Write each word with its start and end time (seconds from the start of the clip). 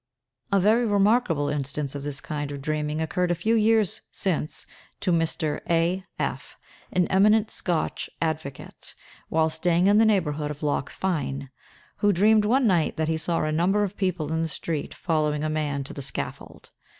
A 0.51 0.59
very 0.59 0.83
remarkable 0.87 1.47
instance 1.47 1.93
of 1.93 2.01
this 2.01 2.21
kind 2.21 2.51
of 2.51 2.59
dreaming 2.63 2.99
occurred 3.01 3.29
a 3.29 3.35
few 3.35 3.53
years 3.53 4.01
since 4.09 4.65
to 4.99 5.11
Mr. 5.11 5.61
A—— 5.69 6.03
F——, 6.17 6.57
an 6.91 7.05
eminent 7.09 7.51
Scotch 7.51 8.09
advocate, 8.19 8.95
while 9.29 9.51
staying 9.51 9.85
in 9.85 9.99
the 9.99 10.05
neighborhood 10.07 10.49
of 10.49 10.63
Loch 10.63 10.89
Fyne, 10.89 11.51
who 11.97 12.11
dreamed 12.11 12.45
one 12.45 12.65
night 12.65 12.97
that 12.97 13.09
he 13.09 13.17
saw 13.17 13.43
a 13.43 13.51
number 13.51 13.83
of 13.83 13.95
people 13.95 14.33
in 14.33 14.41
the 14.41 14.47
street 14.47 14.95
following 14.95 15.43
a 15.43 15.51
man 15.51 15.83
to 15.83 15.93
the 15.93 16.01
scaffold. 16.01 16.71